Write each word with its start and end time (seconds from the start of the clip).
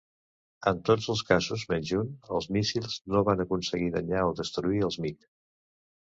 En 0.69 0.77
tots 0.89 1.07
els 1.13 1.19
casos 1.25 1.65
menys 1.73 1.91
un, 1.97 2.07
els 2.37 2.47
míssils 2.57 2.95
no 3.15 3.21
van 3.27 3.43
aconseguir 3.43 3.91
danyar 3.97 4.23
o 4.31 4.33
destruir 4.41 4.81
els 4.89 4.97
MiG. 5.05 5.29